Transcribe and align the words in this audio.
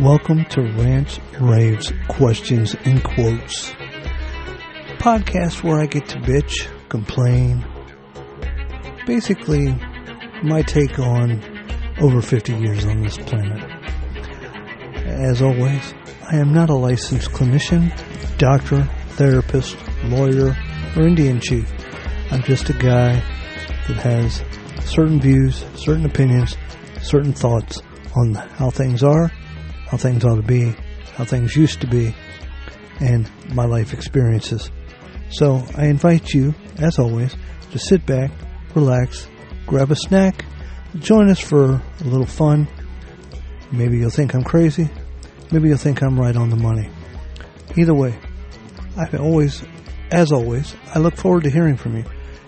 Welcome 0.00 0.44
to 0.50 0.60
Rants, 0.60 1.18
Raves, 1.40 1.90
Questions, 2.08 2.76
and 2.84 3.02
Quotes. 3.02 3.70
Podcast 4.98 5.62
where 5.62 5.80
I 5.80 5.86
get 5.86 6.06
to 6.10 6.18
bitch, 6.18 6.68
complain. 6.90 7.64
Basically, 9.06 9.74
my 10.42 10.60
take 10.60 10.98
on 10.98 11.42
over 11.98 12.20
50 12.20 12.56
years 12.56 12.84
on 12.84 13.04
this 13.04 13.16
planet. 13.16 13.64
As 15.06 15.40
always, 15.40 15.94
I 16.30 16.36
am 16.36 16.52
not 16.52 16.68
a 16.68 16.74
licensed 16.74 17.30
clinician, 17.30 17.90
doctor, 18.36 18.82
therapist, 19.12 19.78
lawyer, 20.04 20.54
or 20.94 21.06
Indian 21.06 21.40
chief. 21.40 21.72
I'm 22.30 22.42
just 22.42 22.68
a 22.68 22.74
guy 22.74 23.14
that 23.88 23.96
has 24.02 24.44
certain 24.84 25.22
views, 25.22 25.64
certain 25.74 26.04
opinions, 26.04 26.54
certain 27.00 27.32
thoughts 27.32 27.80
on 28.14 28.34
how 28.34 28.68
things 28.68 29.02
are, 29.02 29.32
how 29.86 29.96
things 29.96 30.24
ought 30.24 30.36
to 30.36 30.42
be, 30.42 30.74
how 31.14 31.24
things 31.24 31.56
used 31.56 31.80
to 31.80 31.86
be, 31.86 32.14
and 33.00 33.30
my 33.54 33.64
life 33.64 33.92
experiences. 33.92 34.70
So 35.30 35.64
I 35.76 35.86
invite 35.86 36.32
you, 36.32 36.54
as 36.78 36.98
always, 36.98 37.34
to 37.72 37.78
sit 37.78 38.06
back, 38.06 38.30
relax, 38.74 39.28
grab 39.66 39.90
a 39.90 39.96
snack, 39.96 40.44
join 40.98 41.28
us 41.28 41.40
for 41.40 41.82
a 42.00 42.04
little 42.04 42.26
fun. 42.26 42.68
Maybe 43.72 43.98
you'll 43.98 44.10
think 44.10 44.34
I'm 44.34 44.44
crazy. 44.44 44.88
Maybe 45.50 45.68
you'll 45.68 45.78
think 45.78 46.02
I'm 46.02 46.18
right 46.18 46.36
on 46.36 46.50
the 46.50 46.56
money. 46.56 46.88
Either 47.76 47.94
way, 47.94 48.18
I 48.96 49.16
always, 49.16 49.62
as 50.10 50.32
always, 50.32 50.74
I 50.94 50.98
look 50.98 51.16
forward 51.16 51.44
to 51.44 51.50
hearing 51.50 51.76
from 51.76 51.96
you. 51.96 52.04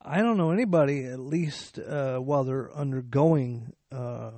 I 0.03 0.19
don't 0.19 0.37
know 0.37 0.51
anybody, 0.51 1.05
at 1.05 1.19
least 1.19 1.79
uh, 1.79 2.19
while 2.19 2.45
they're 2.45 2.71
undergoing 2.75 3.73
uh, 3.91 4.33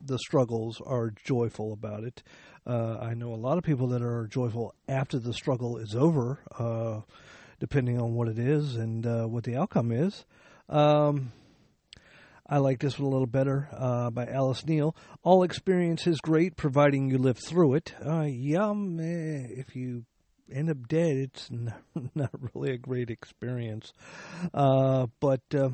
the 0.00 0.18
struggles, 0.18 0.80
are 0.80 1.10
joyful 1.24 1.72
about 1.72 2.04
it. 2.04 2.22
Uh, 2.64 2.98
I 3.00 3.14
know 3.14 3.34
a 3.34 3.36
lot 3.36 3.58
of 3.58 3.64
people 3.64 3.88
that 3.88 4.02
are 4.02 4.28
joyful 4.28 4.72
after 4.88 5.18
the 5.18 5.32
struggle 5.32 5.78
is 5.78 5.96
over 5.96 6.38
uh, 6.56 7.00
depending 7.58 8.00
on 8.00 8.14
what 8.14 8.28
it 8.28 8.38
is 8.38 8.76
and 8.76 9.04
what 9.30 9.42
the 9.42 9.56
outcome 9.56 9.90
is. 9.90 10.24
Um, 10.68 11.32
I 12.46 12.58
like 12.58 12.78
this 12.78 12.98
one 12.98 13.06
a 13.06 13.10
little 13.10 13.26
better 13.26 13.68
uh, 13.72 14.10
by 14.10 14.26
Alice 14.26 14.66
Neel. 14.66 14.94
All 15.22 15.42
experience 15.44 16.06
is 16.06 16.20
great, 16.20 16.56
providing 16.56 17.08
you 17.08 17.16
live 17.16 17.38
through 17.38 17.74
it. 17.74 17.94
Uh, 18.04 18.22
yum, 18.22 19.00
eh, 19.00 19.46
if 19.48 19.74
you 19.74 20.04
end 20.52 20.68
up 20.68 20.86
dead, 20.86 21.16
it's 21.16 21.50
not, 21.50 21.80
not 22.14 22.30
really 22.52 22.72
a 22.72 22.78
great 22.78 23.08
experience. 23.08 23.94
Uh, 24.52 25.06
but 25.20 25.40
uh, 25.54 25.70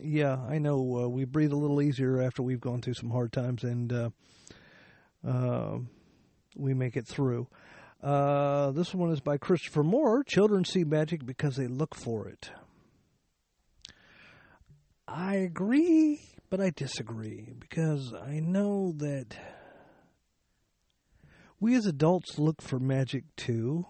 yeah, 0.00 0.38
I 0.48 0.56
know 0.58 1.02
uh, 1.04 1.08
we 1.08 1.26
breathe 1.26 1.52
a 1.52 1.56
little 1.56 1.82
easier 1.82 2.22
after 2.22 2.42
we've 2.42 2.60
gone 2.60 2.80
through 2.80 2.94
some 2.94 3.10
hard 3.10 3.30
times, 3.30 3.62
and 3.62 3.92
uh, 3.92 5.78
we 6.56 6.72
make 6.72 6.96
it 6.96 7.06
through. 7.06 7.48
This 8.02 8.94
one 8.94 9.10
is 9.10 9.20
by 9.20 9.36
Christopher 9.36 9.82
Moore. 9.82 10.24
Children 10.24 10.64
see 10.64 10.84
magic 10.84 11.26
because 11.26 11.56
they 11.56 11.66
look 11.66 11.94
for 11.94 12.28
it. 12.28 12.50
I 15.10 15.36
agree, 15.36 16.20
but 16.50 16.60
I 16.60 16.68
disagree 16.68 17.54
because 17.58 18.12
I 18.12 18.40
know 18.40 18.92
that 18.98 19.38
we 21.58 21.74
as 21.74 21.86
adults 21.86 22.38
look 22.38 22.60
for 22.60 22.78
magic 22.78 23.24
too. 23.34 23.86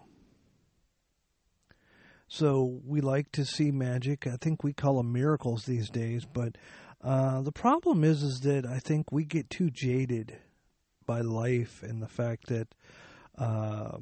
So 2.29 2.79
we 2.85 3.01
like 3.01 3.33
to 3.33 3.43
see 3.43 3.69
magic. 3.69 4.27
I 4.27 4.37
think 4.39 4.63
we 4.63 4.71
call 4.71 4.95
them 4.95 5.11
miracles 5.11 5.65
these 5.65 5.89
days, 5.89 6.23
but 6.23 6.57
uh, 7.03 7.41
the 7.41 7.51
problem 7.51 8.05
is, 8.05 8.23
is 8.23 8.39
that 8.43 8.65
I 8.65 8.79
think 8.79 9.11
we 9.11 9.25
get 9.25 9.49
too 9.49 9.69
jaded 9.69 10.37
by 11.05 11.19
life 11.19 11.83
and 11.83 12.01
the 12.01 12.07
fact 12.07 12.47
that 12.47 12.67
uh, 13.37 13.97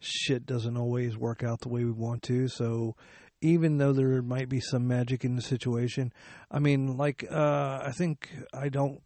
shit 0.00 0.44
doesn't 0.44 0.76
always 0.76 1.16
work 1.16 1.44
out 1.44 1.60
the 1.60 1.68
way 1.68 1.84
we 1.84 1.92
want 1.92 2.24
to. 2.24 2.48
So 2.48 2.96
even 3.40 3.78
though 3.78 3.92
there 3.92 4.22
might 4.22 4.48
be 4.48 4.60
some 4.60 4.86
magic 4.86 5.24
in 5.24 5.36
the 5.36 5.42
situation, 5.42 6.12
I 6.50 6.58
mean, 6.58 6.96
like 6.96 7.24
uh, 7.30 7.82
I 7.84 7.92
think 7.92 8.30
I 8.52 8.68
don't 8.68 9.00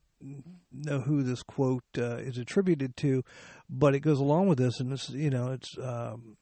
know 0.73 1.01
who 1.01 1.23
this 1.23 1.43
quote 1.43 1.85
uh, 1.99 2.17
is 2.17 2.39
attributed 2.39 2.97
to, 2.99 3.25
but 3.69 3.95
it 3.95 4.01
goes 4.01 4.21
along 4.21 4.49
with 4.49 4.59
this, 4.59 4.81
and 4.81 4.93
it's 4.93 5.11
you 5.11 5.31
know 5.31 5.53
it's 5.53 5.77
um, 5.83 6.37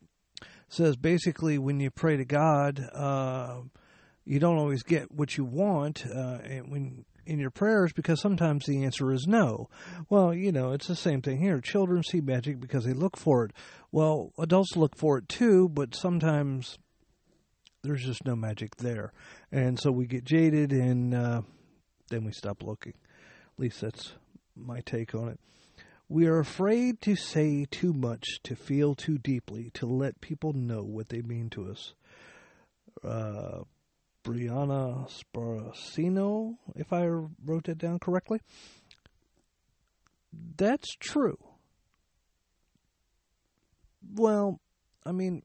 says 0.69 0.97
basically 0.97 1.59
when 1.59 1.81
you 1.81 1.91
pray 1.91 2.17
to 2.17 2.25
God. 2.25 2.89
Uh, 2.93 3.61
you 4.27 4.39
don't 4.39 4.59
always 4.59 4.85
get 4.85 5.11
what 5.11 5.37
you 5.37 5.45
want, 5.45 6.05
uh, 6.07 6.39
and 6.45 6.71
when 6.71 7.05
in 7.27 7.39
your 7.39 7.51
prayers 7.51 7.93
because 7.93 8.21
sometimes 8.21 8.67
the 8.67 8.85
answer 8.85 9.13
is 9.13 9.27
no. 9.27 9.69
Well, 10.09 10.35
you 10.35 10.53
know, 10.53 10.73
it's 10.73 10.89
the 10.89 10.97
same 10.97 11.23
thing 11.23 11.39
here. 11.39 11.61
Children 11.61 12.03
see 12.03 12.21
magic 12.21 12.61
because 12.61 12.85
they 12.85 12.93
look 12.93 13.17
for 13.17 13.45
it. 13.45 13.53
Well, 13.93 14.33
adults 14.39 14.77
look 14.77 14.97
for 14.97 15.19
it 15.19 15.29
too, 15.29 15.69
but 15.69 15.95
sometimes 15.95 16.79
there's 17.83 18.05
just 18.05 18.25
no 18.25 18.37
magic 18.37 18.77
there. 18.77 19.13
And 19.51 19.79
so 19.79 19.91
we 19.91 20.07
get 20.07 20.25
jaded 20.25 20.73
and 20.73 21.15
uh, 21.15 21.43
then 22.11 22.25
we 22.25 22.33
stop 22.33 22.63
looking. 22.63 22.95
At 23.55 23.61
least 23.61 23.81
that's 23.81 24.13
my 24.57 24.81
take 24.81 25.15
on 25.15 25.29
it. 25.29 25.41
We 26.09 26.27
are 26.27 26.41
afraid 26.41 27.01
to 27.03 27.15
say 27.15 27.67
too 27.71 27.93
much, 27.93 28.41
to 28.43 28.57
feel 28.57 28.95
too 28.95 29.17
deeply, 29.19 29.71
to 29.75 29.87
let 29.87 30.21
people 30.21 30.53
know 30.53 30.83
what 30.83 31.09
they 31.09 31.23
mean 31.23 31.51
to 31.51 31.71
us. 31.71 31.95
Uh, 33.05 33.61
Brianna 34.25 35.09
Sparacino, 35.09 36.57
if 36.75 36.93
I 36.93 37.07
wrote 37.07 37.65
that 37.65 37.79
down 37.79 37.99
correctly. 38.01 38.41
That's 40.57 40.95
true. 40.97 41.39
Well, 44.15 44.61
I 45.07 45.13
mean, 45.13 45.43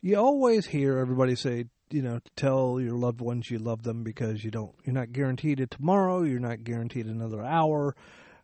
you 0.00 0.16
always 0.16 0.66
hear 0.66 0.98
everybody 0.98 1.34
say, 1.34 1.66
you 1.90 2.02
know, 2.02 2.20
tell 2.36 2.80
your 2.80 2.94
loved 2.94 3.20
ones 3.20 3.50
you 3.50 3.58
love 3.58 3.82
them 3.82 4.02
because 4.02 4.44
you 4.44 4.50
don't, 4.50 4.74
you're 4.84 4.94
not 4.94 5.12
guaranteed 5.12 5.60
it 5.60 5.70
tomorrow, 5.70 6.22
you're 6.22 6.38
not 6.38 6.64
guaranteed 6.64 7.06
another 7.06 7.44
hour, 7.44 7.96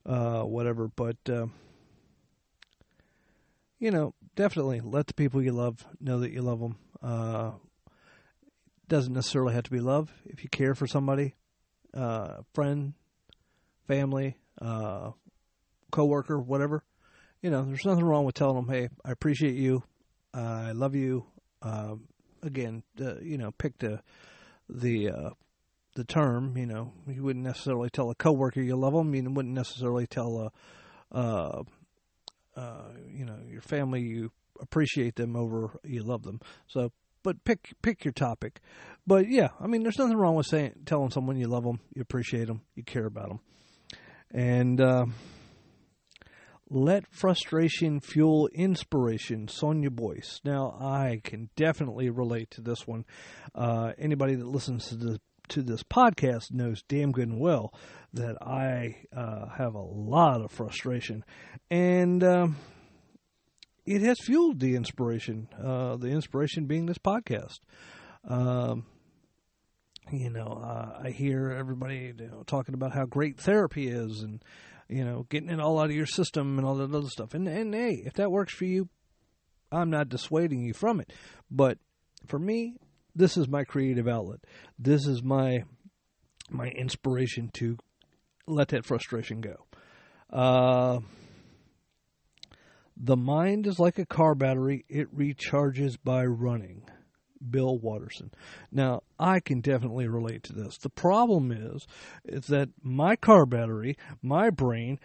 uh, 0.07 0.43
whatever. 0.43 0.89
But, 0.89 1.17
uh, 1.29 1.47
you 3.79 3.91
know, 3.91 4.15
definitely 4.35 4.81
let 4.81 5.07
the 5.07 5.15
people 5.15 5.43
you 5.43 5.53
love 5.53 5.87
know 6.01 6.21
that 6.21 6.33
you 6.33 6.43
love 6.43 6.61
them. 6.61 6.77
Uh, 7.03 7.53
doesn't 8.89 9.13
necessarily 9.13 9.55
have 9.55 9.65
to 9.65 9.71
be 9.71 9.81
love. 9.81 10.13
If 10.25 10.43
you 10.43 10.49
care 10.49 10.75
for 10.75 10.87
somebody, 10.87 11.35
uh, 11.93 12.43
friend, 12.53 12.95
family, 13.87 14.37
uh, 14.61 15.13
coworker, 15.91 16.39
whatever, 16.39 16.83
you 17.43 17.51
know, 17.51 17.65
there's 17.65 17.85
nothing 17.85 18.05
wrong 18.05 18.25
with 18.25 18.35
telling 18.35 18.57
them, 18.57 18.69
"Hey, 18.69 18.89
I 19.05 19.11
appreciate 19.11 19.55
you, 19.55 19.83
I 20.33 20.73
love 20.73 20.95
you." 20.95 21.27
Um, 21.65 22.09
again, 22.43 22.83
uh, 23.01 23.17
you 23.21 23.39
know, 23.39 23.51
pick 23.51 23.79
the 23.79 24.01
the 24.69 25.11
uh, 25.11 25.31
the 25.95 26.05
term. 26.05 26.57
You 26.57 26.67
know, 26.67 26.93
you 27.09 27.23
wouldn't 27.23 27.45
necessarily 27.45 27.91
tell 27.91 28.11
a 28.11 28.15
coworker 28.15 28.61
you 28.61 28.77
love 28.77 28.93
them. 28.93 29.15
You 29.15 29.29
wouldn't 29.31 29.55
necessarily 29.55 30.07
tell 30.07 30.53
a, 31.13 31.17
uh, 31.17 31.63
uh, 32.55 32.83
you 33.11 33.25
know, 33.25 33.39
your 33.49 33.63
family 33.63 34.03
you 34.03 34.31
appreciate 34.61 35.17
them 35.17 35.35
over 35.35 35.71
you 35.83 36.03
love 36.03 36.23
them. 36.23 36.41
So, 36.69 36.93
but 37.23 37.43
pick 37.45 37.73
pick 37.83 38.05
your 38.05 38.13
topic. 38.13 38.61
But 39.07 39.29
yeah, 39.29 39.49
I 39.61 39.67
mean, 39.67 39.83
there's 39.83 39.99
nothing 39.99 40.17
wrong 40.17 40.35
with 40.35 40.47
saying 40.47 40.73
telling 40.87 41.11
someone 41.11 41.37
you 41.37 41.49
love 41.49 41.65
them, 41.65 41.81
you 41.95 42.03
appreciate 42.03 42.47
them, 42.47 42.61
you 42.75 42.85
care 42.85 43.07
about 43.07 43.29
them, 43.29 43.41
and. 44.31 44.81
Let 46.71 47.07
frustration 47.13 48.01
fuel 48.01 48.49
inspiration, 48.49 49.49
Sonia 49.49 49.91
Boyce. 49.91 50.41
Now, 50.45 50.77
I 50.81 51.21
can 51.23 51.51
definitely 51.57 52.09
relate 52.11 52.51
to 52.53 52.63
this 52.63 52.87
one. 52.87 53.05
Uh, 53.55 53.93
anybody 53.99 54.35
that 54.35 54.47
listens 54.47 54.89
to 54.89 54.97
this, 54.97 55.19
to 55.49 55.63
this 55.63 55.83
podcast 55.83 56.53
knows 56.53 56.83
damn 56.89 57.13
good 57.13 57.29
and 57.29 57.39
well 57.39 57.75
that 58.15 58.37
I 58.41 58.97
uh, 59.15 59.49
have 59.59 59.75
a 59.75 59.83
lot 59.83 60.41
of 60.41 60.51
frustration. 60.51 61.25
And 61.71 62.25
um, 62.25 62.57
it 63.85 64.01
has 64.01 64.19
fueled 64.25 64.61
the 64.61 64.75
inspiration, 64.75 65.49
uh, 65.63 65.97
the 65.97 66.09
inspiration 66.09 66.65
being 66.65 66.87
this 66.87 66.99
podcast. 66.99 67.61
Um, 68.27 68.87
you 70.11 70.31
know, 70.31 70.63
uh, 70.63 71.03
I 71.05 71.11
hear 71.11 71.51
everybody 71.51 72.13
you 72.19 72.29
know, 72.29 72.43
talking 72.47 72.75
about 72.75 72.93
how 72.93 73.05
great 73.05 73.39
therapy 73.39 73.89
is 73.89 74.23
and 74.23 74.43
you 74.89 75.05
know, 75.05 75.27
getting 75.29 75.51
it 75.51 75.61
all 75.61 75.79
out 75.79 75.91
of 75.91 75.97
your 75.97 76.07
system 76.07 76.59
and 76.59 76.67
all 76.67 76.77
that 76.77 76.95
other 76.95 77.09
stuff. 77.09 77.35
And 77.35 77.49
and 77.49 77.75
hey, 77.75 78.03
if 78.05 78.15
that 78.15 78.31
works 78.31 78.55
for 78.55 78.65
you, 78.65 78.89
I'm 79.73 79.91
not 79.91 80.09
dissuading 80.09 80.63
you 80.63 80.75
from 80.75 81.01
it. 81.01 81.13
But 81.51 81.79
for 82.27 82.39
me, 82.39 82.77
this 83.15 83.37
is 83.37 83.49
my 83.49 83.65
creative 83.65 84.09
outlet. 84.09 84.41
This 84.79 85.07
is 85.07 85.23
my 85.23 85.65
my 86.51 86.69
inspiration 86.69 87.51
to 87.55 87.79
let 88.47 88.69
that 88.69 88.85
frustration 88.85 89.41
go. 89.41 89.67
Uh, 90.31 91.01
the 92.97 93.17
mind 93.17 93.67
is 93.67 93.79
like 93.79 93.99
a 93.99 94.07
car 94.07 94.35
battery; 94.35 94.85
it 94.89 95.15
recharges 95.17 95.97
by 96.03 96.25
running. 96.25 96.83
Bill 97.51 97.79
Watterson. 97.79 98.31
Now, 98.71 99.03
I 99.19 99.41
can 99.41 99.61
definitely 99.61 100.09
relate 100.09 100.43
to 100.45 100.53
this. 100.53 100.79
The 100.79 100.91
problem 100.91 101.53
is, 101.53 101.87
is 102.25 102.47
that 102.47 102.71
my 102.83 103.17
car 103.17 103.47
battery, 103.47 103.97
my 104.23 104.51
brain, 104.51 104.99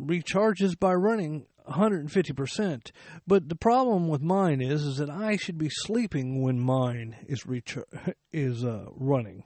recharges 0.00 0.78
by 0.78 0.94
running 0.94 1.46
150%. 1.68 2.90
But 3.26 3.48
the 3.48 3.56
problem 3.56 4.08
with 4.08 4.20
mine 4.20 4.60
is, 4.60 4.82
is 4.84 4.98
that 4.98 5.10
I 5.10 5.36
should 5.36 5.58
be 5.58 5.70
sleeping 5.70 6.42
when 6.42 6.60
mine 6.60 7.16
is 7.26 7.44
rechar- 7.44 8.14
is 8.32 8.64
uh, 8.64 8.86
running. 8.94 9.44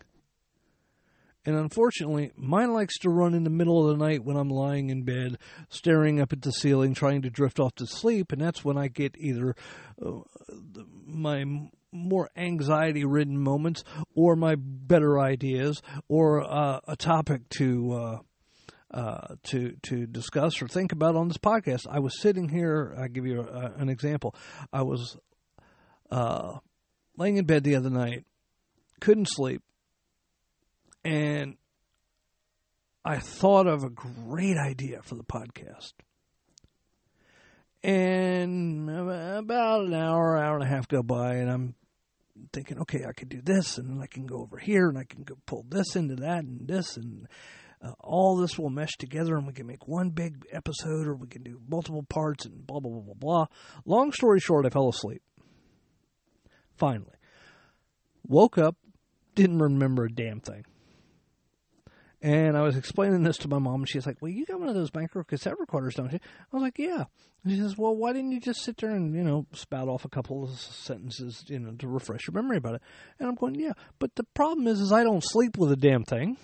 And 1.48 1.56
unfortunately, 1.56 2.30
mine 2.36 2.74
likes 2.74 2.98
to 2.98 3.08
run 3.08 3.32
in 3.32 3.42
the 3.42 3.48
middle 3.48 3.82
of 3.88 3.96
the 3.96 4.04
night 4.04 4.22
when 4.22 4.36
I'm 4.36 4.50
lying 4.50 4.90
in 4.90 5.04
bed, 5.04 5.38
staring 5.70 6.20
up 6.20 6.30
at 6.30 6.42
the 6.42 6.52
ceiling, 6.52 6.92
trying 6.92 7.22
to 7.22 7.30
drift 7.30 7.58
off 7.58 7.74
to 7.76 7.86
sleep. 7.86 8.32
And 8.32 8.42
that's 8.42 8.66
when 8.66 8.76
I 8.76 8.88
get 8.88 9.16
either 9.16 9.56
uh, 10.04 10.10
my 11.06 11.46
more 11.90 12.28
anxiety 12.36 13.06
ridden 13.06 13.38
moments 13.38 13.82
or 14.14 14.36
my 14.36 14.56
better 14.58 15.18
ideas 15.18 15.80
or 16.06 16.42
uh, 16.42 16.80
a 16.86 16.96
topic 16.96 17.48
to 17.56 17.92
uh, 17.94 18.18
uh, 18.90 19.36
to 19.44 19.74
to 19.84 20.06
discuss 20.06 20.60
or 20.60 20.68
think 20.68 20.92
about 20.92 21.16
on 21.16 21.28
this 21.28 21.38
podcast. 21.38 21.86
I 21.90 22.00
was 22.00 22.20
sitting 22.20 22.50
here. 22.50 22.94
I 22.98 23.08
give 23.08 23.24
you 23.24 23.40
a, 23.40 23.72
an 23.78 23.88
example. 23.88 24.34
I 24.70 24.82
was 24.82 25.16
uh, 26.10 26.58
laying 27.16 27.38
in 27.38 27.46
bed 27.46 27.64
the 27.64 27.76
other 27.76 27.88
night, 27.88 28.26
couldn't 29.00 29.28
sleep, 29.30 29.62
and 31.08 31.56
I 33.02 33.18
thought 33.18 33.66
of 33.66 33.82
a 33.82 33.88
great 33.88 34.58
idea 34.58 35.00
for 35.02 35.14
the 35.14 35.24
podcast. 35.24 35.94
And 37.82 38.90
about 38.90 39.86
an 39.86 39.94
hour, 39.94 40.36
hour 40.36 40.54
and 40.56 40.64
a 40.64 40.68
half 40.68 40.86
go 40.86 41.02
by, 41.02 41.36
and 41.36 41.50
I'm 41.50 41.74
thinking, 42.52 42.78
okay, 42.80 43.06
I 43.08 43.12
could 43.12 43.30
do 43.30 43.40
this, 43.40 43.78
and 43.78 44.02
I 44.02 44.06
can 44.06 44.26
go 44.26 44.42
over 44.42 44.58
here, 44.58 44.90
and 44.90 44.98
I 44.98 45.04
can 45.04 45.24
pull 45.46 45.64
this 45.66 45.96
into 45.96 46.16
that, 46.16 46.44
and 46.44 46.68
this, 46.68 46.98
and 46.98 47.26
uh, 47.80 47.92
all 48.00 48.36
this 48.36 48.58
will 48.58 48.68
mesh 48.68 48.98
together, 48.98 49.34
and 49.36 49.46
we 49.46 49.54
can 49.54 49.66
make 49.66 49.88
one 49.88 50.10
big 50.10 50.44
episode, 50.52 51.06
or 51.06 51.14
we 51.14 51.28
can 51.28 51.42
do 51.42 51.58
multiple 51.66 52.02
parts, 52.02 52.44
and 52.44 52.66
blah 52.66 52.80
blah 52.80 52.90
blah 52.90 53.00
blah 53.00 53.14
blah. 53.14 53.46
Long 53.86 54.12
story 54.12 54.40
short, 54.40 54.66
I 54.66 54.68
fell 54.68 54.90
asleep. 54.90 55.22
Finally, 56.76 57.16
woke 58.26 58.58
up, 58.58 58.76
didn't 59.34 59.60
remember 59.60 60.04
a 60.04 60.12
damn 60.12 60.40
thing. 60.40 60.66
And 62.20 62.56
I 62.56 62.62
was 62.62 62.76
explaining 62.76 63.22
this 63.22 63.36
to 63.38 63.48
my 63.48 63.58
mom, 63.58 63.82
and 63.82 63.88
she's 63.88 64.06
like, 64.06 64.20
"Well, 64.20 64.30
you 64.30 64.44
got 64.44 64.58
one 64.58 64.68
of 64.68 64.74
those 64.74 64.92
micro 64.92 65.22
cassette 65.22 65.58
recorders, 65.60 65.94
don't 65.94 66.12
you?" 66.12 66.18
I 66.22 66.56
was 66.56 66.62
like, 66.62 66.78
"Yeah." 66.78 67.04
And 67.44 67.52
she 67.52 67.60
says, 67.60 67.78
"Well, 67.78 67.94
why 67.94 68.12
didn't 68.12 68.32
you 68.32 68.40
just 68.40 68.62
sit 68.62 68.76
there 68.78 68.90
and 68.90 69.14
you 69.14 69.22
know 69.22 69.46
spout 69.52 69.88
off 69.88 70.04
a 70.04 70.08
couple 70.08 70.42
of 70.42 70.50
sentences, 70.50 71.44
you 71.46 71.60
know, 71.60 71.72
to 71.72 71.86
refresh 71.86 72.26
your 72.26 72.34
memory 72.34 72.56
about 72.56 72.74
it?" 72.74 72.82
And 73.20 73.28
I'm 73.28 73.36
going, 73.36 73.54
"Yeah." 73.54 73.74
But 74.00 74.16
the 74.16 74.24
problem 74.24 74.66
is, 74.66 74.80
is 74.80 74.90
I 74.90 75.04
don't 75.04 75.22
sleep 75.22 75.56
with 75.56 75.70
a 75.70 75.76
damn 75.76 76.04
thing. 76.04 76.36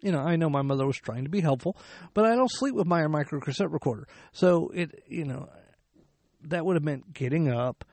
You 0.00 0.12
know, 0.12 0.20
I 0.20 0.36
know 0.36 0.48
my 0.48 0.62
mother 0.62 0.86
was 0.86 0.96
trying 0.98 1.24
to 1.24 1.30
be 1.30 1.40
helpful, 1.40 1.76
but 2.14 2.24
I 2.24 2.34
don't 2.34 2.50
sleep 2.50 2.74
with 2.74 2.86
my 2.86 3.06
micro 3.06 3.40
cassette 3.40 3.70
recorder. 3.70 4.06
So 4.32 4.70
it, 4.74 5.02
you 5.06 5.24
know, 5.24 5.48
that 6.44 6.64
would 6.64 6.76
have 6.76 6.82
meant 6.82 7.12
getting 7.12 7.50
up, 7.50 7.84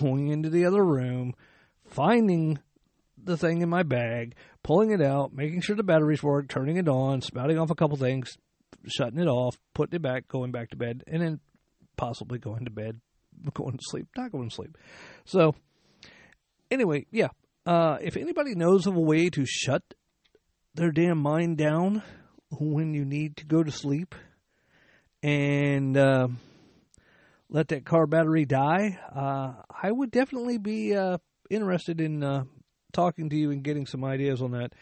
going 0.00 0.28
into 0.28 0.48
the 0.48 0.64
other 0.64 0.84
room, 0.84 1.34
finding 1.86 2.58
the 3.16 3.36
thing 3.36 3.62
in 3.62 3.68
my 3.68 3.82
bag, 3.82 4.34
pulling 4.64 4.90
it 4.90 5.00
out, 5.00 5.32
making 5.32 5.60
sure 5.60 5.76
the 5.76 5.84
batteries 5.84 6.22
work, 6.22 6.48
turning 6.48 6.78
it 6.78 6.88
on, 6.88 7.20
spouting 7.20 7.58
off 7.58 7.70
a 7.70 7.74
couple 7.76 7.96
things, 7.96 8.36
shutting 8.88 9.20
it 9.20 9.28
off, 9.28 9.56
putting 9.74 9.94
it 9.94 10.02
back, 10.02 10.26
going 10.26 10.50
back 10.50 10.70
to 10.70 10.76
bed, 10.76 11.04
and 11.06 11.22
then 11.22 11.38
possibly 11.96 12.38
going 12.38 12.64
to 12.64 12.70
bed, 12.70 13.00
going 13.54 13.76
to 13.76 13.84
sleep, 13.84 14.08
not 14.16 14.32
going 14.32 14.48
to 14.48 14.54
sleep. 14.54 14.76
So, 15.24 15.54
anyway, 16.70 17.06
yeah. 17.12 17.28
Uh, 17.66 17.96
if 18.02 18.16
anybody 18.16 18.54
knows 18.54 18.86
of 18.86 18.96
a 18.96 19.00
way 19.00 19.30
to 19.30 19.46
shut 19.46 19.82
their 20.74 20.90
damn 20.90 21.18
mind 21.18 21.56
down 21.56 22.02
when 22.50 22.92
you 22.92 23.04
need 23.04 23.36
to 23.38 23.46
go 23.46 23.62
to 23.62 23.70
sleep 23.70 24.14
and 25.22 25.96
uh, 25.96 26.28
let 27.48 27.68
that 27.68 27.86
car 27.86 28.06
battery 28.06 28.44
die, 28.44 28.98
uh, 29.14 29.62
I 29.82 29.92
would 29.92 30.10
definitely 30.10 30.58
be 30.58 30.94
uh, 30.94 31.18
interested 31.48 32.02
in 32.02 32.22
uh, 32.22 32.44
talking 32.94 33.28
to 33.28 33.36
you 33.36 33.50
and 33.50 33.62
getting 33.62 33.86
some 33.86 34.04
ideas 34.04 34.40
on 34.40 34.52
that 34.52 34.72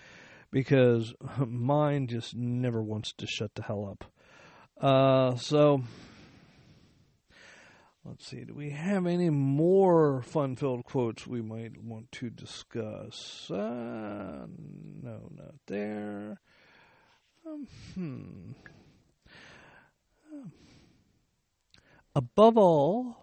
because 0.53 1.15
mine 1.47 2.07
just 2.07 2.37
never 2.37 2.83
wants 2.83 3.13
to 3.15 3.27
shut 3.27 3.55
the 3.55 3.63
hell 3.63 3.89
up. 3.91 4.05
Uh, 4.81 5.37
so 5.37 5.83
let's 8.05 8.27
see. 8.27 8.45
Do 8.45 8.55
we 8.55 8.71
have 8.71 9.07
any 9.07 9.31
more 9.31 10.23
fun-filled 10.23 10.85
quotes 10.85 11.27
we 11.27 11.43
might 11.43 11.83
want 11.83 12.13
to 12.13 12.31
discuss? 12.31 13.51
Uh, 13.51 14.47
no, 15.03 15.29
not 15.35 15.55
there. 15.67 16.41
Um, 17.47 17.67
hmm. 17.95 18.53
Above 22.15 22.59
all, 22.59 23.17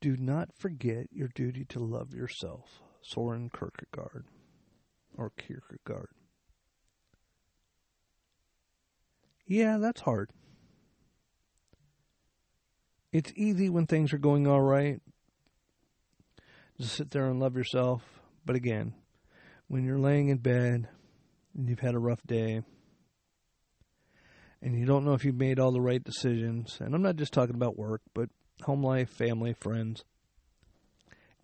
do 0.00 0.16
not 0.16 0.50
forget 0.56 1.08
your 1.10 1.28
duty 1.28 1.64
to 1.66 1.80
love 1.80 2.14
yourself. 2.14 2.82
Soren 3.02 3.50
Kierkegaard 3.50 4.24
or 5.16 5.30
Kierkegaard. 5.30 6.08
Yeah, 9.46 9.78
that's 9.78 10.00
hard. 10.02 10.30
It's 13.12 13.32
easy 13.36 13.68
when 13.68 13.86
things 13.86 14.12
are 14.12 14.18
going 14.18 14.46
all 14.46 14.62
right. 14.62 15.00
Just 16.80 16.94
sit 16.94 17.10
there 17.10 17.26
and 17.26 17.38
love 17.38 17.56
yourself. 17.56 18.02
But 18.46 18.56
again, 18.56 18.94
when 19.68 19.84
you're 19.84 19.98
laying 19.98 20.28
in 20.28 20.38
bed 20.38 20.88
and 21.54 21.68
you've 21.68 21.80
had 21.80 21.94
a 21.94 21.98
rough 21.98 22.22
day 22.26 22.62
and 24.62 24.78
you 24.78 24.86
don't 24.86 25.04
know 25.04 25.12
if 25.12 25.24
you've 25.24 25.34
made 25.34 25.58
all 25.58 25.72
the 25.72 25.80
right 25.80 26.02
decisions, 26.02 26.78
and 26.80 26.94
I'm 26.94 27.02
not 27.02 27.16
just 27.16 27.32
talking 27.32 27.56
about 27.56 27.76
work, 27.76 28.00
but 28.14 28.30
home 28.62 28.82
life, 28.82 29.10
family, 29.10 29.52
friends, 29.52 30.04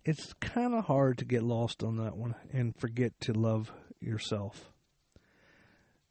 it's 0.05 0.33
kind 0.39 0.73
of 0.73 0.85
hard 0.85 1.17
to 1.17 1.25
get 1.25 1.43
lost 1.43 1.83
on 1.83 1.97
that 1.97 2.15
one 2.15 2.35
and 2.51 2.75
forget 2.75 3.13
to 3.21 3.33
love 3.33 3.71
yourself. 3.99 4.71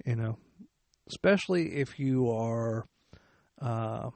You 0.05 0.17
know, 0.17 0.39
especially 1.09 1.77
if 1.77 1.99
you 1.99 2.31
are, 2.31 2.87
uh, 3.61 4.11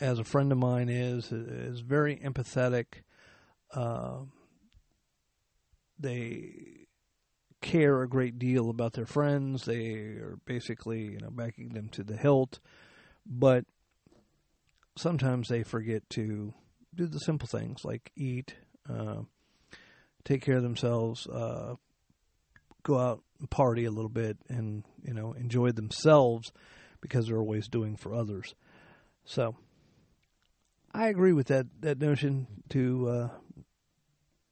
as 0.00 0.18
a 0.18 0.24
friend 0.24 0.52
of 0.52 0.58
mine 0.58 0.88
is, 0.88 1.32
is 1.32 1.80
very 1.80 2.16
empathetic. 2.16 3.02
Uh, 3.74 4.20
they 5.98 6.86
care 7.60 8.02
a 8.02 8.08
great 8.08 8.38
deal 8.38 8.68
about 8.68 8.92
their 8.92 9.06
friends. 9.06 9.64
They 9.64 9.94
are 9.94 10.38
basically, 10.44 11.02
you 11.12 11.20
know, 11.20 11.30
backing 11.30 11.70
them 11.70 11.88
to 11.90 12.02
the 12.02 12.16
hilt, 12.16 12.58
but 13.24 13.64
sometimes 14.96 15.48
they 15.48 15.62
forget 15.62 16.08
to 16.10 16.52
do 16.94 17.06
the 17.06 17.18
simple 17.18 17.48
things 17.48 17.84
like 17.84 18.12
eat, 18.16 18.54
uh, 18.88 19.22
take 20.24 20.42
care 20.42 20.56
of 20.56 20.62
themselves, 20.62 21.26
uh, 21.26 21.74
go 22.82 22.98
out 22.98 23.22
and 23.38 23.50
party 23.50 23.84
a 23.84 23.90
little 23.90 24.10
bit 24.10 24.36
and 24.48 24.84
you 25.02 25.14
know 25.14 25.32
enjoy 25.32 25.72
themselves 25.72 26.52
because 27.00 27.26
they're 27.26 27.38
always 27.38 27.68
doing 27.68 27.96
for 27.96 28.14
others. 28.14 28.54
So 29.24 29.56
I 30.92 31.08
agree 31.08 31.32
with 31.32 31.48
that 31.48 31.66
that 31.80 31.98
notion 31.98 32.46
to 32.70 33.08
uh, 33.08 33.28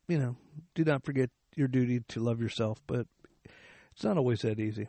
you 0.09 0.19
know 0.19 0.37
do 0.75 0.85
not 0.85 1.05
forget 1.05 1.31
your 1.57 1.69
duty 1.69 2.01
to 2.09 2.21
love 2.21 2.41
yourself, 2.41 2.81
but 2.87 3.07
it's 3.93 4.05
not 4.05 4.17
always 4.17 4.41
that 4.41 4.61
easy. 4.61 4.89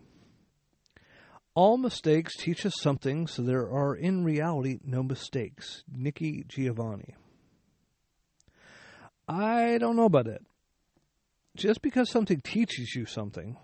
All 1.54 1.78
mistakes 1.78 2.38
teach 2.38 2.66
us 2.66 2.74
something, 2.80 3.28
so 3.28 3.42
there 3.42 3.70
are 3.70 3.94
in 3.94 4.24
reality 4.24 4.80
no 4.86 5.04
mistakes. 5.04 5.84
Nikki 5.92 6.46
Giovanni. 6.48 7.16
I 9.28 9.78
don't 9.78 9.96
know 9.96 10.06
about 10.06 10.28
it. 10.28 10.46
Just 11.56 11.82
because 11.82 12.10
something 12.10 12.42
teaches 12.42 12.96
you 12.96 13.06
something 13.06 13.58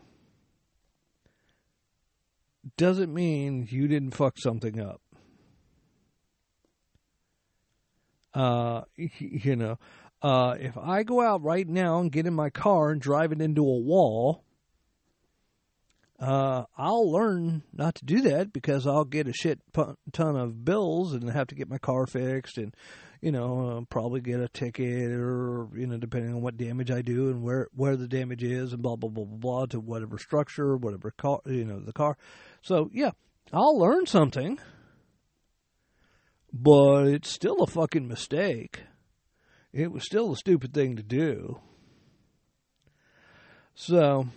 doesn't 2.76 3.14
mean 3.14 3.68
you 3.70 3.88
didn't 3.88 4.12
fuck 4.12 4.38
something 4.38 4.80
up. 4.80 5.02
Uh, 8.34 8.82
you 8.96 9.56
know, 9.56 9.78
uh, 10.22 10.56
if 10.60 10.78
I 10.78 11.04
go 11.04 11.22
out 11.22 11.44
right 11.44 11.68
now 11.68 12.00
and 12.00 12.12
get 12.12 12.28
in 12.28 12.34
my 12.34 12.50
car 12.50 12.92
and 12.92 13.02
drive 13.02 13.32
it 13.32 13.42
into 13.42 13.62
a 13.62 13.80
wall, 13.80 14.44
uh, 16.20 16.66
I'll 16.78 17.10
learn 17.10 17.64
not 17.74 17.96
to 17.96 18.06
do 18.06 18.22
that 18.22 18.52
because 18.52 18.86
I'll 18.86 19.06
get 19.06 19.28
a 19.28 19.34
shit 19.34 19.60
ton 19.74 20.36
of 20.36 20.66
bills 20.66 21.14
and 21.14 21.30
have 21.30 21.48
to 21.48 21.56
get 21.56 21.70
my 21.70 21.78
car 21.78 22.06
fixed 22.06 22.58
and, 22.58 22.76
you 23.22 23.32
know, 23.32 23.78
uh, 23.78 23.82
probably 23.90 24.22
get 24.22 24.40
a 24.40 24.48
ticket 24.48 25.12
or, 25.12 25.68
you 25.76 25.88
know, 25.88 25.98
depending 25.98 26.34
on 26.34 26.42
what 26.42 26.58
damage 26.58 26.92
I 26.92 27.02
do 27.02 27.30
and 27.30 27.42
where, 27.42 27.68
where 27.76 27.96
the 27.96 28.08
damage 28.08 28.44
is 28.44 28.74
and 28.74 28.82
blah, 28.82 28.96
blah, 28.96 29.10
blah, 29.10 29.26
blah, 29.26 29.38
blah 29.38 29.66
to 29.68 29.80
whatever 29.80 30.18
structure, 30.18 30.78
whatever 30.78 31.12
car, 31.12 31.42
you 31.46 31.66
know, 31.66 31.80
the 31.80 31.94
car. 31.94 32.18
So, 32.62 32.90
yeah, 32.94 33.12
I'll 33.52 33.78
learn 33.78 34.06
something, 34.06 34.60
but 36.54 37.08
it's 37.08 37.32
still 37.32 37.62
a 37.62 37.68
fucking 37.68 38.08
mistake. 38.08 38.82
It 39.74 39.92
was 39.92 40.06
still 40.06 40.32
a 40.32 40.38
stupid 40.38 40.74
thing 40.74 40.96
to 40.96 41.04
do. 41.04 41.60
So, 43.76 44.28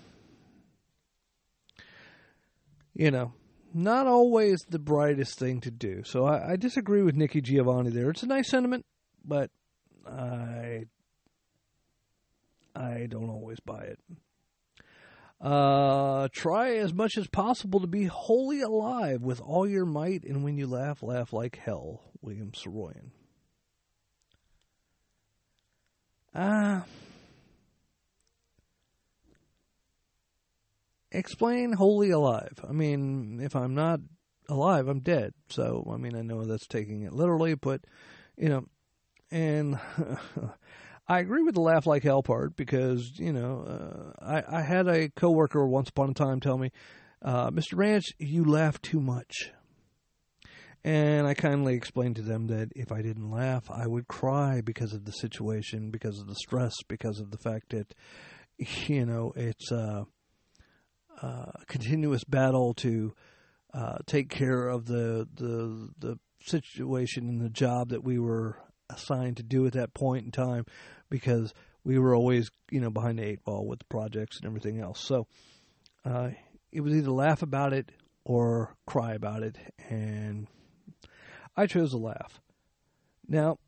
you 2.94 3.10
know, 3.10 3.32
not 3.72 4.06
always 4.06 4.60
the 4.68 4.78
brightest 4.78 5.38
thing 5.38 5.60
to 5.62 5.70
do. 5.70 6.02
So 6.04 6.24
I, 6.24 6.52
I 6.52 6.56
disagree 6.56 7.02
with 7.02 7.16
Nikki 7.16 7.40
Giovanni 7.40 7.90
there. 7.90 8.10
It's 8.10 8.22
a 8.22 8.26
nice 8.26 8.48
sentiment, 8.48 8.84
but 9.24 9.50
I 10.06 10.84
I 12.74 13.06
don't 13.08 13.30
always 13.30 13.60
buy 13.60 13.82
it. 13.82 13.98
Uh, 15.40 16.28
try 16.32 16.76
as 16.76 16.92
much 16.92 17.16
as 17.16 17.26
possible 17.28 17.80
to 17.80 17.86
be 17.86 18.04
wholly 18.04 18.60
alive 18.60 19.22
with 19.22 19.40
all 19.40 19.66
your 19.66 19.86
might, 19.86 20.22
and 20.24 20.44
when 20.44 20.58
you 20.58 20.66
laugh, 20.66 21.02
laugh 21.02 21.32
like 21.32 21.56
hell. 21.56 22.02
William 22.20 22.52
Saroyan. 22.52 23.10
Ah. 26.34 26.82
Uh, 26.82 27.09
explain 31.12 31.72
wholly 31.72 32.10
alive. 32.10 32.64
I 32.68 32.72
mean, 32.72 33.40
if 33.40 33.54
I'm 33.56 33.74
not 33.74 34.00
alive, 34.48 34.88
I'm 34.88 35.00
dead. 35.00 35.32
So, 35.48 35.88
I 35.92 35.96
mean, 35.96 36.16
I 36.16 36.22
know 36.22 36.44
that's 36.44 36.66
taking 36.66 37.02
it 37.02 37.12
literally, 37.12 37.54
but, 37.54 37.82
you 38.36 38.48
know, 38.48 38.66
and 39.30 39.78
I 41.08 41.20
agree 41.20 41.42
with 41.42 41.54
the 41.54 41.60
laugh 41.60 41.86
like 41.86 42.02
hell 42.02 42.22
part 42.22 42.56
because, 42.56 43.18
you 43.18 43.32
know, 43.32 44.14
uh, 44.20 44.24
I, 44.24 44.58
I 44.58 44.62
had 44.62 44.88
a 44.88 45.08
coworker 45.10 45.66
once 45.66 45.88
upon 45.88 46.10
a 46.10 46.14
time 46.14 46.40
tell 46.40 46.58
me, 46.58 46.70
uh, 47.22 47.50
Mr. 47.50 47.76
Ranch, 47.76 48.06
you 48.18 48.44
laugh 48.44 48.80
too 48.80 49.00
much. 49.00 49.52
And 50.82 51.26
I 51.26 51.34
kindly 51.34 51.74
explained 51.74 52.16
to 52.16 52.22
them 52.22 52.46
that 52.46 52.70
if 52.74 52.90
I 52.90 53.02
didn't 53.02 53.30
laugh, 53.30 53.70
I 53.70 53.86
would 53.86 54.08
cry 54.08 54.62
because 54.62 54.94
of 54.94 55.04
the 55.04 55.12
situation, 55.12 55.90
because 55.90 56.18
of 56.18 56.26
the 56.26 56.34
stress, 56.34 56.72
because 56.88 57.20
of 57.20 57.30
the 57.30 57.38
fact 57.38 57.70
that, 57.70 57.92
you 58.86 59.04
know, 59.04 59.32
it's, 59.36 59.70
uh, 59.70 60.04
uh, 61.22 61.52
continuous 61.66 62.24
battle 62.24 62.74
to 62.74 63.14
uh, 63.74 63.98
take 64.06 64.28
care 64.28 64.68
of 64.68 64.86
the, 64.86 65.28
the 65.34 65.90
the 65.98 66.18
situation 66.42 67.28
and 67.28 67.40
the 67.40 67.50
job 67.50 67.90
that 67.90 68.02
we 68.02 68.18
were 68.18 68.56
assigned 68.88 69.36
to 69.36 69.42
do 69.42 69.66
at 69.66 69.74
that 69.74 69.94
point 69.94 70.24
in 70.24 70.30
time, 70.30 70.64
because 71.08 71.52
we 71.84 71.98
were 71.98 72.14
always 72.14 72.50
you 72.70 72.80
know 72.80 72.90
behind 72.90 73.18
the 73.18 73.24
eight 73.24 73.44
ball 73.44 73.66
with 73.66 73.80
the 73.80 73.84
projects 73.86 74.38
and 74.38 74.46
everything 74.46 74.80
else. 74.80 75.00
So 75.00 75.26
uh, 76.04 76.30
it 76.72 76.80
was 76.80 76.94
either 76.94 77.10
laugh 77.10 77.42
about 77.42 77.72
it 77.72 77.92
or 78.24 78.74
cry 78.86 79.12
about 79.12 79.42
it, 79.42 79.56
and 79.88 80.46
I 81.56 81.66
chose 81.66 81.90
to 81.90 81.98
laugh. 81.98 82.40
Now, 83.28 83.58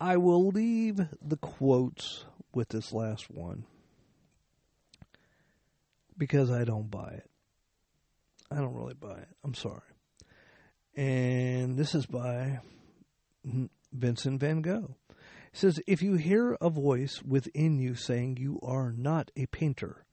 I 0.00 0.16
will 0.18 0.48
leave 0.48 1.00
the 1.22 1.36
quotes 1.36 2.26
with 2.52 2.68
this 2.68 2.92
last 2.92 3.30
one 3.30 3.64
because 6.16 6.50
I 6.50 6.64
don't 6.64 6.90
buy 6.90 7.10
it. 7.10 7.30
I 8.50 8.56
don't 8.56 8.74
really 8.74 8.94
buy 8.94 9.18
it. 9.18 9.28
I'm 9.44 9.54
sorry. 9.54 9.80
And 10.94 11.76
this 11.76 11.94
is 11.94 12.06
by 12.06 12.60
Vincent 13.92 14.40
van 14.40 14.62
Gogh. 14.62 14.96
It 15.10 15.58
says, 15.58 15.80
If 15.86 16.02
you 16.02 16.14
hear 16.14 16.56
a 16.60 16.70
voice 16.70 17.22
within 17.22 17.78
you 17.78 17.94
saying 17.94 18.36
you 18.38 18.58
are 18.62 18.92
not 18.92 19.30
a 19.36 19.46
painter, 19.46 20.04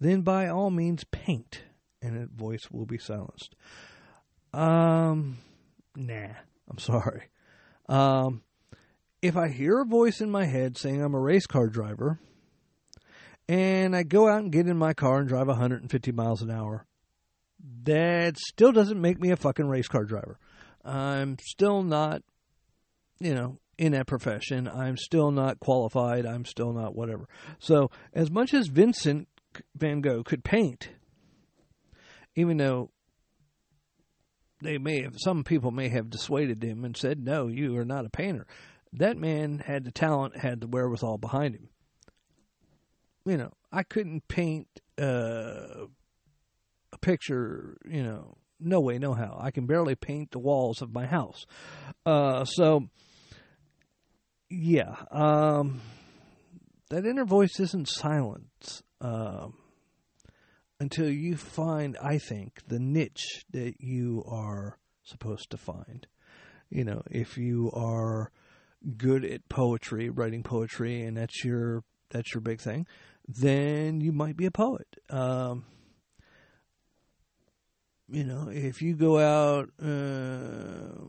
then 0.00 0.22
by 0.22 0.48
all 0.48 0.70
means 0.70 1.04
paint, 1.04 1.62
and 2.02 2.16
that 2.16 2.30
voice 2.30 2.70
will 2.70 2.86
be 2.86 2.98
silenced. 2.98 3.54
Um, 4.52 5.38
nah, 5.96 6.34
I'm 6.68 6.78
sorry. 6.78 7.24
Um, 7.88 8.42
if 9.20 9.36
I 9.36 9.48
hear 9.48 9.80
a 9.80 9.86
voice 9.86 10.20
in 10.20 10.30
my 10.30 10.44
head 10.44 10.76
saying 10.76 11.02
I'm 11.02 11.14
a 11.14 11.20
race 11.20 11.46
car 11.46 11.68
driver, 11.68 12.20
and 13.48 13.96
I 13.96 14.02
go 14.02 14.28
out 14.28 14.42
and 14.42 14.52
get 14.52 14.68
in 14.68 14.76
my 14.76 14.92
car 14.92 15.20
and 15.20 15.28
drive 15.28 15.48
150 15.48 16.12
miles 16.12 16.42
an 16.42 16.50
hour, 16.50 16.86
that 17.84 18.36
still 18.38 18.72
doesn't 18.72 19.00
make 19.00 19.18
me 19.18 19.30
a 19.30 19.36
fucking 19.36 19.66
race 19.66 19.88
car 19.88 20.04
driver. 20.04 20.38
I'm 20.84 21.38
still 21.40 21.82
not, 21.82 22.22
you 23.18 23.34
know, 23.34 23.58
in 23.78 23.92
that 23.92 24.06
profession. 24.06 24.68
I'm 24.68 24.96
still 24.96 25.30
not 25.30 25.60
qualified. 25.60 26.26
I'm 26.26 26.44
still 26.44 26.72
not 26.72 26.94
whatever. 26.94 27.26
So, 27.58 27.90
as 28.12 28.30
much 28.30 28.52
as 28.52 28.68
Vincent 28.68 29.28
van 29.74 30.02
Gogh 30.02 30.22
could 30.22 30.44
paint, 30.44 30.90
even 32.36 32.58
though 32.58 32.90
they 34.62 34.78
may 34.78 35.02
have, 35.02 35.14
some 35.18 35.42
people 35.42 35.70
may 35.70 35.88
have 35.88 36.10
dissuaded 36.10 36.62
him 36.62 36.84
and 36.84 36.96
said, 36.96 37.24
no, 37.24 37.46
you 37.46 37.76
are 37.76 37.84
not 37.84 38.04
a 38.04 38.10
painter. 38.10 38.46
That 38.92 39.16
man 39.16 39.60
had 39.60 39.84
the 39.84 39.90
talent, 39.90 40.36
had 40.36 40.60
the 40.60 40.66
wherewithal 40.66 41.18
behind 41.18 41.54
him 41.54 41.68
you 43.28 43.36
know, 43.36 43.52
I 43.70 43.82
couldn't 43.82 44.26
paint 44.28 44.68
uh, 44.98 45.86
a 46.92 46.98
picture, 47.00 47.76
you 47.88 48.02
know, 48.02 48.38
no 48.58 48.80
way, 48.80 48.98
no 48.98 49.12
how. 49.12 49.38
I 49.40 49.50
can 49.50 49.66
barely 49.66 49.94
paint 49.94 50.30
the 50.30 50.38
walls 50.38 50.82
of 50.82 50.92
my 50.92 51.06
house. 51.06 51.46
Uh, 52.06 52.44
so, 52.44 52.88
yeah, 54.48 54.96
um, 55.10 55.80
that 56.90 57.04
inner 57.04 57.26
voice 57.26 57.60
isn't 57.60 57.88
silent 57.88 58.82
uh, 59.00 59.48
until 60.80 61.08
you 61.08 61.36
find, 61.36 61.96
I 62.02 62.18
think, 62.18 62.62
the 62.66 62.80
niche 62.80 63.44
that 63.50 63.74
you 63.80 64.24
are 64.26 64.78
supposed 65.04 65.50
to 65.50 65.58
find. 65.58 66.06
You 66.70 66.84
know, 66.84 67.02
if 67.10 67.36
you 67.36 67.70
are 67.74 68.32
good 68.96 69.24
at 69.24 69.48
poetry, 69.48 70.08
writing 70.08 70.42
poetry, 70.42 71.02
and 71.02 71.16
that's 71.16 71.44
your 71.44 71.84
that's 72.10 72.32
your 72.34 72.40
big 72.40 72.60
thing, 72.60 72.86
then 73.28 74.00
you 74.00 74.10
might 74.10 74.36
be 74.36 74.46
a 74.46 74.50
poet. 74.50 74.88
Um, 75.10 75.64
you 78.08 78.24
know, 78.24 78.48
if 78.50 78.80
you 78.80 78.94
go 78.94 79.18
out 79.18 79.68
uh, 79.82 81.04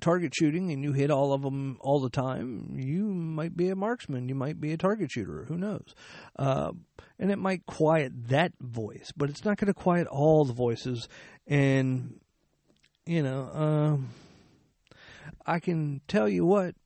target 0.00 0.32
shooting 0.34 0.70
and 0.70 0.84
you 0.84 0.92
hit 0.92 1.10
all 1.10 1.32
of 1.32 1.42
them 1.42 1.78
all 1.80 2.00
the 2.00 2.10
time, 2.10 2.76
you 2.76 3.06
might 3.06 3.56
be 3.56 3.70
a 3.70 3.76
marksman. 3.76 4.28
You 4.28 4.36
might 4.36 4.60
be 4.60 4.72
a 4.72 4.76
target 4.76 5.10
shooter. 5.10 5.44
Who 5.48 5.58
knows? 5.58 5.94
Uh, 6.38 6.72
and 7.18 7.32
it 7.32 7.38
might 7.38 7.66
quiet 7.66 8.12
that 8.28 8.52
voice, 8.60 9.12
but 9.16 9.30
it's 9.30 9.44
not 9.44 9.58
going 9.58 9.66
to 9.66 9.74
quiet 9.74 10.06
all 10.06 10.44
the 10.44 10.52
voices. 10.52 11.08
And, 11.48 12.20
you 13.04 13.24
know, 13.24 13.50
um, 13.52 14.10
I 15.44 15.58
can 15.58 16.02
tell 16.06 16.28
you 16.28 16.46
what. 16.46 16.76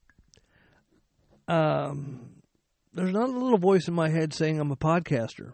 Um, 1.46 2.39
there's 2.92 3.12
not 3.12 3.28
a 3.28 3.38
little 3.38 3.58
voice 3.58 3.88
in 3.88 3.94
my 3.94 4.08
head 4.08 4.32
saying 4.32 4.58
I'm 4.58 4.70
a 4.70 4.76
podcaster. 4.76 5.52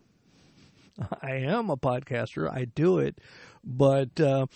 I 1.23 1.37
am 1.47 1.71
a 1.71 1.77
podcaster. 1.77 2.51
I 2.51 2.65
do 2.65 2.99
it, 2.99 3.19
but 3.65 4.19
uh, 4.21 4.47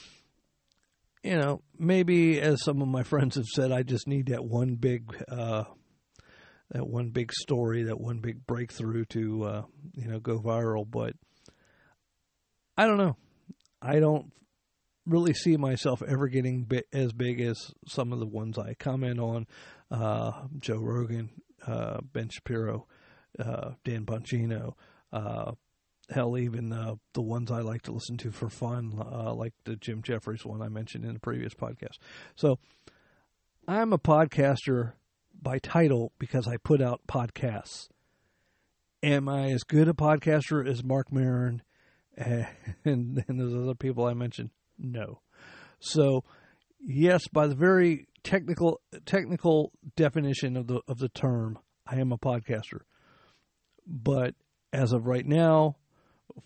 you 1.23 1.37
know, 1.37 1.63
maybe 1.79 2.41
as 2.41 2.63
some 2.65 2.81
of 2.81 2.89
my 2.89 3.03
friends 3.03 3.37
have 3.37 3.47
said, 3.47 3.73
I 3.73 3.83
just 3.83 4.09
need 4.09 4.27
that 4.27 4.45
one 4.45 4.77
big 4.77 5.15
uh, 5.29 5.65
that 6.71 6.87
one 6.87 7.11
big 7.11 7.33
story, 7.33 7.85
that 7.85 8.01
one 8.01 8.21
big 8.21 8.47
breakthrough 8.47 9.05
to 9.07 9.45
uh, 9.45 9.63
you 9.95 10.09
know 10.09 10.21
go 10.21 10.39
viral. 10.39 10.91
But 10.91 11.15
I 12.77 12.87
don't 12.87 12.99
know. 12.99 13.17
I 13.83 13.99
don't 13.99 14.33
really 15.07 15.35
see 15.35 15.57
myself 15.57 16.03
ever 16.07 16.29
getting 16.29 16.69
as 16.93 17.13
big 17.13 17.41
as 17.41 17.73
some 17.87 18.13
of 18.13 18.21
the 18.21 18.27
ones 18.27 18.59
I 18.59 18.75
comment 18.75 19.19
on. 19.19 19.47
Uh, 19.91 20.33
Joe 20.59 20.79
Rogan, 20.79 21.31
uh, 21.67 21.99
Ben 22.13 22.29
Shapiro, 22.29 22.87
uh, 23.39 23.73
Dan 23.85 24.05
Bongino, 24.05 24.75
uh, 25.13 25.53
hell, 26.11 26.37
even 26.37 26.73
uh, 26.73 26.95
the 27.15 27.23
ones 27.23 27.51
I 27.51 27.61
like 27.61 27.83
to 27.83 27.93
listen 27.93 28.17
to 28.19 28.31
for 28.31 28.49
fun, 28.49 28.95
uh, 29.01 29.33
like 29.35 29.55
the 29.65 29.77
Jim 29.77 30.03
Jefferies 30.03 30.45
one 30.45 30.63
I 30.63 30.69
mentioned 30.69 31.05
in 31.05 31.15
the 31.15 31.21
previous 31.21 31.55
podcast. 31.55 31.99
So 32.37 32.59
I'm 33.67 33.93
a 33.93 33.99
podcaster 33.99 34.93
by 35.41 35.59
title 35.59 36.13
because 36.19 36.47
I 36.49 36.57
put 36.57 36.83
out 36.83 37.03
podcasts. 37.07 37.89
Am 39.03 39.29
I 39.29 39.51
as 39.51 39.63
good 39.63 39.89
a 39.89 39.95
podcaster 39.95 40.69
as 40.69 40.85
Marc 40.85 41.13
Maron 41.13 41.63
and, 42.17 42.49
and 42.85 43.41
those 43.41 43.55
other 43.55 43.75
people 43.75 44.05
I 44.05 44.15
mentioned? 44.15 44.51
No. 44.79 45.21
So, 45.79 46.25
yes, 46.81 47.27
by 47.29 47.47
the 47.47 47.55
very 47.55 48.07
technical 48.23 48.81
technical 49.07 49.73
definition 49.97 50.57
of 50.57 50.67
the 50.67 50.81
of 50.89 50.99
the 50.99 51.09
term, 51.09 51.59
I 51.87 51.97
am 51.97 52.13
a 52.13 52.19
podcaster. 52.19 52.81
But 53.87 54.35
as 54.73 54.93
of 54.93 55.07
right 55.07 55.27
now, 55.27 55.77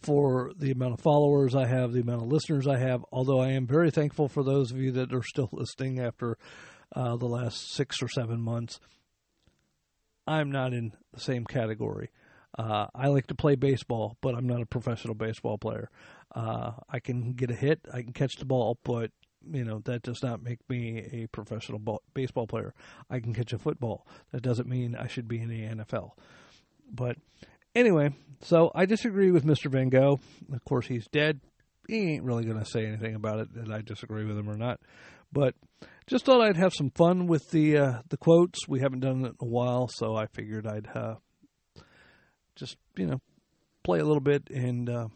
for 0.02 0.52
the 0.56 0.70
amount 0.70 0.94
of 0.94 1.00
followers 1.00 1.54
I 1.54 1.66
have, 1.66 1.92
the 1.92 2.00
amount 2.00 2.22
of 2.22 2.28
listeners 2.28 2.66
I 2.66 2.78
have, 2.78 3.04
although 3.12 3.40
I 3.40 3.50
am 3.50 3.66
very 3.66 3.90
thankful 3.90 4.28
for 4.28 4.42
those 4.42 4.70
of 4.70 4.78
you 4.78 4.92
that 4.92 5.12
are 5.12 5.22
still 5.22 5.50
listening 5.52 6.00
after 6.00 6.38
uh, 6.94 7.16
the 7.16 7.26
last 7.26 7.72
six 7.72 8.02
or 8.02 8.08
seven 8.08 8.40
months, 8.40 8.80
I'm 10.26 10.50
not 10.50 10.72
in 10.72 10.92
the 11.12 11.20
same 11.20 11.44
category. 11.44 12.10
Uh, 12.56 12.86
I 12.94 13.08
like 13.08 13.26
to 13.26 13.34
play 13.34 13.56
baseball, 13.56 14.16
but 14.20 14.34
I'm 14.34 14.46
not 14.46 14.62
a 14.62 14.66
professional 14.66 15.14
baseball 15.14 15.58
player. 15.58 15.90
Uh, 16.34 16.72
I 16.88 17.00
can 17.00 17.32
get 17.32 17.50
a 17.50 17.54
hit, 17.54 17.80
I 17.92 18.02
can 18.02 18.12
catch 18.12 18.36
the 18.36 18.44
ball, 18.44 18.78
but 18.84 19.10
you 19.52 19.64
know 19.64 19.80
that 19.84 20.02
does 20.02 20.22
not 20.22 20.42
make 20.42 20.58
me 20.68 21.08
a 21.12 21.26
professional 21.28 21.78
ball, 21.78 22.02
baseball 22.14 22.46
player. 22.46 22.74
I 23.10 23.20
can 23.20 23.34
catch 23.34 23.52
a 23.52 23.58
football. 23.58 24.06
That 24.32 24.42
doesn't 24.42 24.68
mean 24.68 24.94
I 24.94 25.06
should 25.06 25.28
be 25.28 25.40
in 25.40 25.48
the 25.48 25.62
NFL. 25.62 26.12
But 26.90 27.16
anyway, 27.74 28.14
so 28.40 28.70
I 28.74 28.86
disagree 28.86 29.30
with 29.30 29.44
Mr. 29.44 29.70
Van 29.70 29.88
Gogh. 29.88 30.20
Of 30.52 30.64
course, 30.64 30.86
he's 30.86 31.06
dead. 31.08 31.40
He 31.88 32.14
ain't 32.14 32.24
really 32.24 32.44
going 32.44 32.58
to 32.58 32.64
say 32.64 32.86
anything 32.86 33.14
about 33.14 33.40
it 33.40 33.54
that 33.54 33.70
I 33.70 33.82
disagree 33.82 34.24
with 34.24 34.38
him 34.38 34.48
or 34.48 34.56
not. 34.56 34.80
But 35.32 35.54
just 36.06 36.24
thought 36.24 36.40
I'd 36.40 36.56
have 36.56 36.72
some 36.72 36.90
fun 36.90 37.26
with 37.26 37.50
the 37.50 37.78
uh, 37.78 37.98
the 38.08 38.16
quotes. 38.16 38.68
We 38.68 38.80
haven't 38.80 39.00
done 39.00 39.24
it 39.24 39.28
in 39.28 39.36
a 39.40 39.44
while, 39.44 39.88
so 39.88 40.14
I 40.14 40.26
figured 40.26 40.66
I'd 40.66 40.88
uh, 40.94 41.16
just 42.56 42.76
you 42.96 43.06
know 43.06 43.20
play 43.82 43.98
a 43.98 44.04
little 44.04 44.20
bit 44.20 44.48
and 44.50 44.88
uh, 44.88 45.08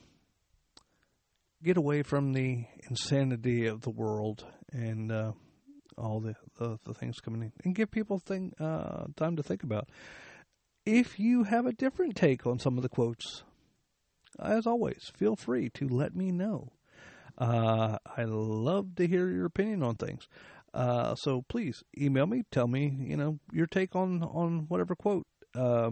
get 1.62 1.76
away 1.76 2.02
from 2.02 2.32
the 2.32 2.64
insanity 2.88 3.66
of 3.66 3.82
the 3.82 3.90
world 3.90 4.44
and 4.72 5.10
uh, 5.10 5.32
all 5.96 6.20
the, 6.20 6.34
the, 6.58 6.78
the 6.84 6.94
things 6.94 7.18
coming 7.20 7.42
in, 7.42 7.52
and 7.64 7.74
give 7.74 7.90
people 7.90 8.18
thing 8.18 8.52
uh, 8.60 9.04
time 9.16 9.36
to 9.36 9.42
think 9.42 9.62
about. 9.62 9.88
If 10.86 11.18
you 11.18 11.44
have 11.44 11.66
a 11.66 11.72
different 11.72 12.16
take 12.16 12.46
on 12.46 12.58
some 12.58 12.76
of 12.76 12.82
the 12.82 12.88
quotes, 12.88 13.42
as 14.38 14.66
always, 14.66 15.10
feel 15.16 15.36
free 15.36 15.70
to 15.74 15.88
let 15.88 16.14
me 16.14 16.30
know. 16.30 16.72
Uh, 17.36 17.98
I 18.16 18.24
love 18.24 18.94
to 18.96 19.06
hear 19.06 19.28
your 19.30 19.46
opinion 19.46 19.82
on 19.82 19.96
things. 19.96 20.28
Uh, 20.74 21.14
so 21.14 21.42
please 21.48 21.82
email 21.98 22.26
me, 22.26 22.44
tell 22.50 22.68
me, 22.68 22.96
you 23.00 23.16
know, 23.16 23.38
your 23.52 23.66
take 23.66 23.96
on, 23.96 24.22
on 24.22 24.66
whatever 24.68 24.94
quote. 24.94 25.26
Uh, 25.54 25.90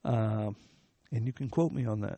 Uh, 0.04 0.52
and 1.12 1.28
you 1.28 1.34
can 1.34 1.50
quote 1.50 1.72
me 1.72 1.86
on 1.86 2.02
that. 2.02 2.18